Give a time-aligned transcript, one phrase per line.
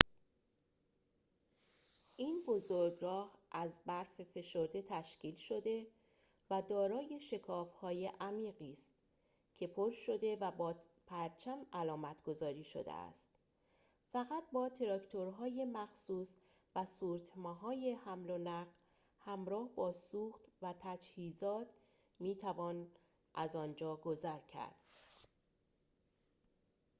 [2.15, 5.87] این بزرگراه از برف فشرده تشکیل شده
[6.49, 8.89] و دارای شکاف‌های عمیقی است
[9.57, 10.75] که پر شده و با
[11.07, 13.27] پرچم علامتگذاری شده است
[14.13, 16.33] فقط با تراکتورهای مخصوص
[16.75, 18.71] و سورتمه‌های حمل و نقل
[19.19, 21.67] همراه با سوخت و تجهیزات
[22.19, 22.87] می‌توان
[23.35, 24.75] از آنجا گذر کرد